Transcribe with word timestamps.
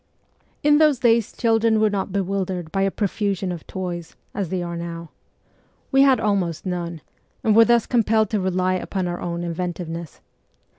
In 0.63 0.79
those 0.79 0.97
days 0.97 1.31
children 1.31 1.79
were 1.79 1.91
not 1.91 2.11
bewildered 2.11 2.71
by 2.71 2.81
a 2.81 2.89
profusion 2.89 3.51
of 3.51 3.67
toys, 3.67 4.15
as 4.33 4.49
they 4.49 4.63
are 4.63 4.75
now. 4.75 5.11
We 5.91 6.01
had 6.01 6.19
almost 6.19 6.65
none, 6.65 7.01
and 7.43 7.55
were 7.55 7.65
thus 7.65 7.85
compelled 7.85 8.31
to 8.31 8.39
rely 8.39 8.73
upon 8.73 9.07
our 9.07 9.19
own 9.21 9.43
inventiveness. 9.43 10.19